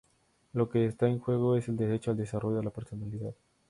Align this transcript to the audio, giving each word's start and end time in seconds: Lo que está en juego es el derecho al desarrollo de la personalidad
Lo 0.53 0.67
que 0.67 0.87
está 0.87 1.07
en 1.07 1.19
juego 1.19 1.55
es 1.55 1.67
el 1.67 1.77
derecho 1.77 2.09
al 2.09 2.17
desarrollo 2.17 2.57
de 2.57 2.63
la 2.63 2.71
personalidad 2.71 3.35